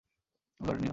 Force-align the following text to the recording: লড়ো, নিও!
লড়ো, 0.59 0.77
নিও! 0.77 0.89